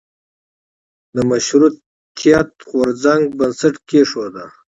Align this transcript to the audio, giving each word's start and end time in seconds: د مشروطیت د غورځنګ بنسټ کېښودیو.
د 1.15 1.17
مشروطیت 1.29 2.47
د 2.57 2.61
غورځنګ 2.69 3.21
بنسټ 3.39 3.75
کېښودیو. 3.89 4.47